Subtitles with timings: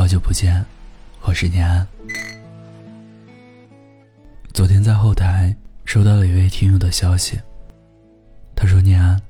[0.00, 0.64] 好久不见，
[1.20, 1.86] 我是念安。
[4.54, 7.38] 昨天在后台收到了一位听友的消息，
[8.56, 9.20] 他说：“念安，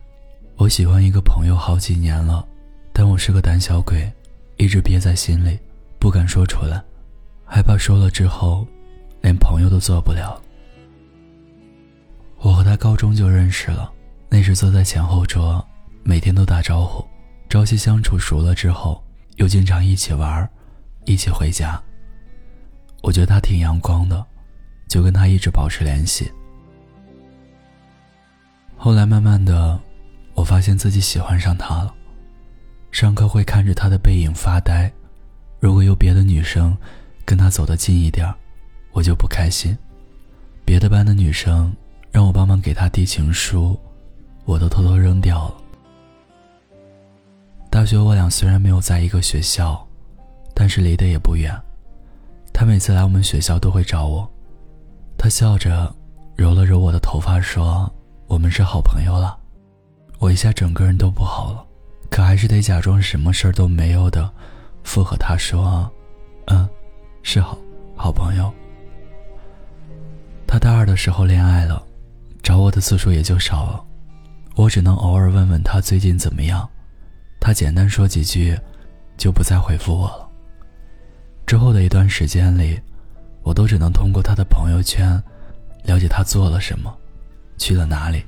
[0.55, 2.47] 我喜欢一个朋友好几年了，
[2.93, 4.09] 但我是个胆小鬼，
[4.59, 5.59] 一直憋在心里，
[5.99, 6.81] 不敢说出来，
[7.45, 8.65] 害怕说了之后，
[9.23, 10.41] 连朋友都做不了。
[12.39, 13.91] 我和他高中就认识了，
[14.29, 15.67] 那时坐在前后桌，
[16.05, 17.05] 每天都打招呼，
[17.49, 19.03] 朝夕相处熟了之后，
[19.35, 20.49] 又经常一起玩儿。”
[21.05, 21.81] 一起回家。
[23.03, 24.25] 我觉得他挺阳光的，
[24.89, 26.31] 就跟他一直保持联系。
[28.77, 29.81] 后来慢慢的，
[30.35, 31.95] 我发现自己喜欢上他了。
[32.93, 34.93] 上课会看着他的背影发呆，
[35.59, 36.77] 如果有别的女生
[37.25, 38.33] 跟他走得近一点，
[38.93, 39.77] 我就不开心。
[40.65, 41.75] 别的班的女生
[42.11, 43.79] 让我帮忙给他递情书，
[44.45, 45.55] 我都偷偷扔掉了。
[47.71, 49.87] 大学我俩虽然没有在一个学校。
[50.61, 51.59] 但是离得也不远，
[52.53, 54.31] 他每次来我们学校都会找我。
[55.17, 55.91] 他笑着
[56.37, 57.91] 揉了揉我的头发，说
[58.29, 59.39] ：“我们是好朋友了。”
[60.21, 61.65] 我一下整个人都不好了，
[62.11, 64.31] 可还是得假装什么事儿都没有的，
[64.85, 65.91] 附和他说
[66.49, 66.69] ：“嗯，
[67.23, 67.57] 是好
[67.97, 68.53] 好朋友。”
[70.47, 71.83] 他大二的时候恋爱了，
[72.43, 73.83] 找我的次数也就少了，
[74.57, 76.69] 我只能偶尔问问他最近怎么样，
[77.41, 78.61] 他简单说几句，
[79.17, 80.30] 就不再回复我了。
[81.51, 82.81] 之后的一段时间里，
[83.43, 85.21] 我都只能通过他的朋友圈，
[85.83, 86.97] 了解他做了什么，
[87.59, 88.23] 去了哪里。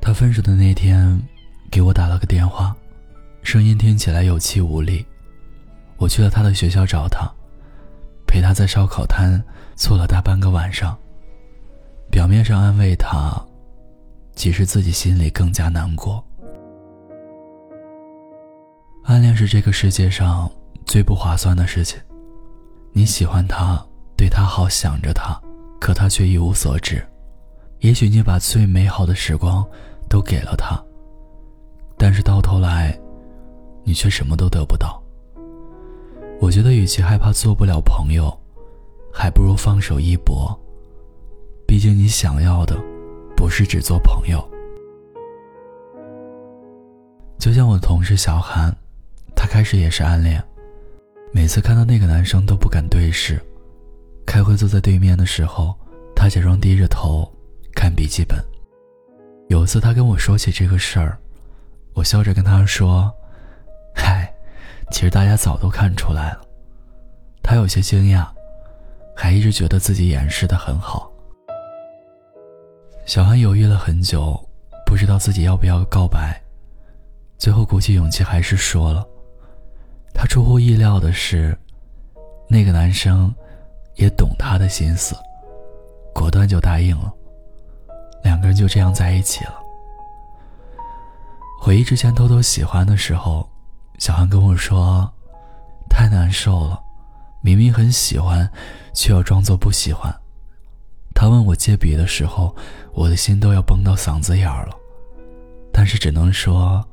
[0.00, 1.16] 他分手的那天，
[1.70, 2.74] 给我打了个电话，
[3.44, 5.06] 声音听起来有气无力。
[5.96, 7.32] 我去了他的学校找他，
[8.26, 9.40] 陪他在烧烤摊
[9.76, 10.98] 坐了大半个晚上。
[12.10, 13.40] 表面上安慰他，
[14.34, 16.20] 其实自己心里更加难过。
[19.04, 20.50] 暗恋是这个世界上。
[20.86, 21.98] 最不划算的事情，
[22.92, 23.84] 你喜欢他，
[24.16, 25.40] 对他好，想着他，
[25.80, 27.04] 可他却一无所知。
[27.80, 29.66] 也许你把最美好的时光
[30.08, 30.82] 都给了他，
[31.98, 32.98] 但是到头来，
[33.82, 35.02] 你却什么都得不到。
[36.40, 38.32] 我觉得，与其害怕做不了朋友，
[39.12, 40.58] 还不如放手一搏。
[41.66, 42.76] 毕竟，你想要的，
[43.36, 44.42] 不是只做朋友。
[47.38, 48.74] 就像我的同事小韩，
[49.34, 50.42] 他开始也是暗恋。
[51.44, 53.38] 每次看到那个男生都不敢对视，
[54.24, 55.78] 开会坐在对面的时候，
[56.16, 57.30] 他假装低着头
[57.74, 58.42] 看笔记本。
[59.50, 61.18] 有一次他跟我说起这个事儿，
[61.92, 63.12] 我笑着跟他说
[63.94, 64.32] ：“嗨，
[64.90, 66.40] 其实大家早都看出来了。”
[67.44, 68.26] 他有些惊讶，
[69.14, 71.12] 还一直觉得自己掩饰的很好。
[73.04, 74.34] 小韩犹豫了很久，
[74.86, 76.42] 不知道自己要不要告白，
[77.36, 79.06] 最后鼓起勇气还是说了。
[80.14, 81.56] 他出乎意料的是，
[82.48, 83.34] 那个男生
[83.96, 85.14] 也懂他的心思，
[86.14, 87.12] 果断就答应了。
[88.22, 89.60] 两个人就这样在一起了。
[91.60, 93.46] 回忆之前偷偷喜欢的时候，
[93.98, 95.12] 小韩跟我说
[95.90, 96.80] ：“太难受了，
[97.42, 98.50] 明明很喜欢，
[98.94, 100.14] 却要装作不喜欢。”
[101.14, 102.54] 他问我借笔的时候，
[102.92, 104.76] 我的心都要崩到嗓子眼儿了，
[105.72, 106.86] 但是只能说：“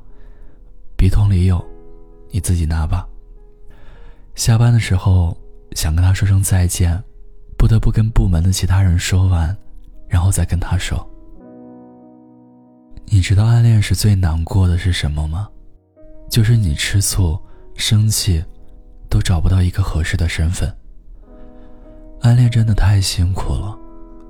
[0.97, 1.63] 笔筒里有，
[2.29, 3.07] 你自己拿吧。”
[4.35, 5.37] 下班的时候，
[5.73, 7.01] 想跟他说声再见，
[7.57, 9.55] 不得不跟部门的其他人说完，
[10.07, 11.07] 然后再跟他说。
[13.05, 15.49] 你知道暗恋时最难过的是什么吗？
[16.29, 17.37] 就是你吃醋、
[17.75, 18.43] 生气，
[19.09, 20.73] 都找不到一个合适的身份。
[22.21, 23.77] 暗恋真的太辛苦了，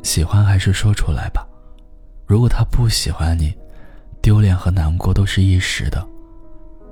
[0.01, 1.47] 喜欢还是说出来吧。
[2.25, 3.53] 如果他不喜欢你，
[4.21, 5.99] 丢脸和难过都是一时的；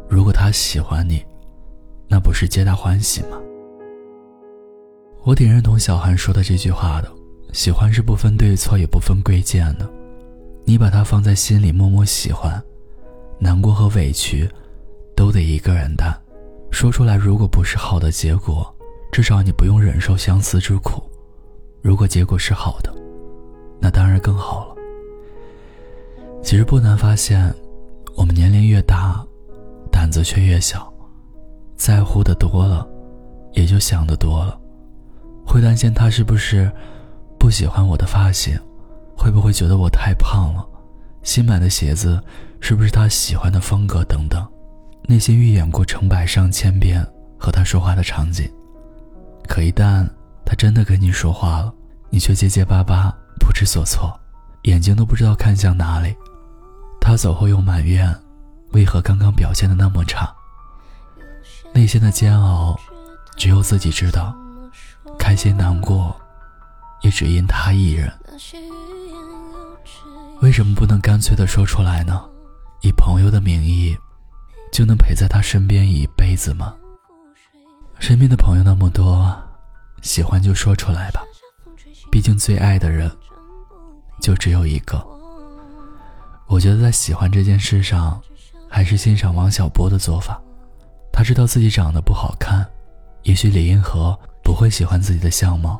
[0.07, 1.25] 如果他喜欢你，
[2.09, 3.37] 那不是皆大欢喜吗？
[5.23, 7.11] 我挺认同小韩说的这句话的，
[7.53, 9.87] 喜欢是不分对错也不分贵贱的，
[10.65, 12.59] 你把它放在心里默默喜欢，
[13.37, 14.49] 难过和委屈，
[15.15, 16.11] 都得一个人担，
[16.71, 18.73] 说出来如果不是好的结果，
[19.11, 20.99] 至少你不用忍受相思之苦；
[21.83, 22.91] 如果结果是好的，
[23.79, 24.75] 那当然更好了。
[26.41, 27.53] 其实不难发现，
[28.15, 29.23] 我们年龄越大，
[29.91, 30.91] 胆子却越小。
[31.79, 32.85] 在乎的多了，
[33.53, 34.59] 也就想的多了，
[35.47, 36.69] 会担心他是不是
[37.39, 38.59] 不喜欢我的发型，
[39.17, 40.67] 会不会觉得我太胖了，
[41.23, 42.21] 新买的鞋子
[42.59, 44.45] 是不是他喜欢的风格等等，
[45.03, 47.01] 内心预演过成百上千遍
[47.37, 48.51] 和他说话的场景。
[49.47, 50.05] 可一旦
[50.45, 51.73] 他真的跟你说话了，
[52.09, 53.09] 你却结结巴巴
[53.39, 54.19] 不知所措，
[54.63, 56.13] 眼睛都不知道看向哪里。
[56.99, 58.13] 他走后又埋怨，
[58.73, 60.29] 为何刚刚表现的那么差。
[61.73, 62.77] 内心的煎熬，
[63.35, 64.35] 只有自己知道。
[65.17, 66.15] 开心难过，
[67.01, 68.11] 也只因他一人。
[70.41, 72.23] 为什么不能干脆的说出来呢？
[72.81, 73.97] 以朋友的名义，
[74.71, 76.73] 就能陪在他身边一辈子吗？
[77.99, 79.35] 身边的朋友那么多，
[80.01, 81.21] 喜欢就说出来吧。
[82.09, 83.11] 毕竟最爱的人，
[84.21, 85.05] 就只有一个。
[86.47, 88.19] 我觉得在喜欢这件事上，
[88.69, 90.41] 还是欣赏王小波的做法。
[91.19, 92.65] 他知道自己长得不好看，
[93.23, 95.77] 也许李银河不会喜欢自己的相貌，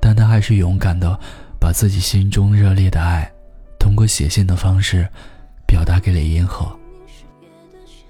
[0.00, 1.16] 但他还是勇敢的
[1.60, 3.30] 把自己心中热烈的爱，
[3.78, 5.08] 通过写信的方式，
[5.64, 6.76] 表达给李银河。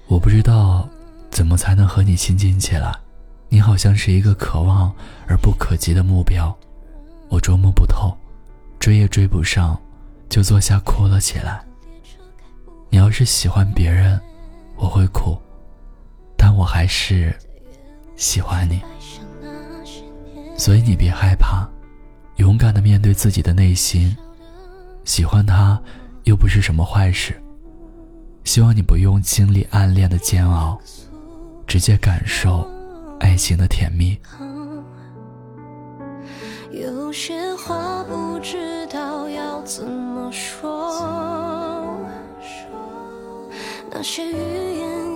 [0.07, 0.89] 我不知道
[1.29, 2.91] 怎么才能和你亲近起来，
[3.47, 4.91] 你好像是一个可望
[5.27, 6.51] 而不可及的目标，
[7.29, 8.11] 我捉摸不透，
[8.79, 9.79] 追也追不上，
[10.29, 11.63] 就坐下哭了起来。
[12.89, 14.19] 你要是喜欢别人，
[14.77, 15.39] 我会哭，
[16.55, 17.35] 我还是
[18.15, 18.81] 喜欢你，
[20.57, 21.67] 所以你别害怕，
[22.37, 24.15] 勇敢的面对自己的内心。
[25.03, 25.81] 喜欢他
[26.25, 27.41] 又不是什么坏事，
[28.43, 30.79] 希望你不用经历暗恋的煎熬，
[31.65, 32.69] 直接感受
[33.19, 34.17] 爱情的甜蜜。
[36.71, 40.89] 有些话不知道要怎么说。
[43.93, 44.31] 那些语
[44.79, 45.10] 言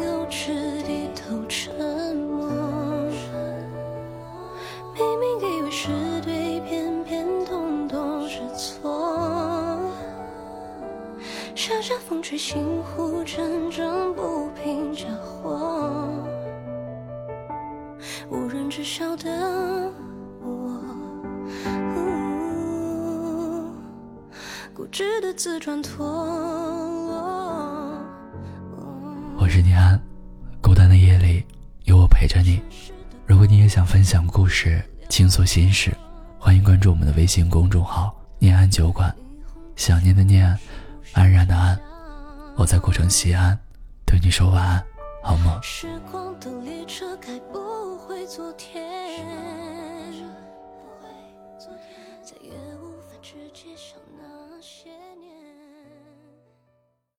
[12.07, 16.07] 风吹心湖，阵阵不平假货。
[18.29, 19.91] 无人知晓的
[20.39, 20.83] 我，
[24.71, 26.05] 固执的自转陀。
[29.35, 29.99] 我是念安，
[30.61, 31.43] 孤单的夜里
[31.85, 32.61] 有我陪着你。
[33.25, 34.79] 如果你也想分享故事、
[35.09, 35.91] 倾诉心事，
[36.37, 39.11] 欢迎关注我们的微信公众号“念安酒馆”。
[39.75, 40.55] 想念的念，
[41.13, 41.75] 安然的安，
[42.57, 43.57] 我在古城西安
[44.05, 44.85] 对你说晚安，
[45.21, 45.59] 好吗？
[45.61, 48.81] 时光的列车开不回昨天。
[52.23, 54.23] 再也无法直接想那
[54.61, 54.89] 些。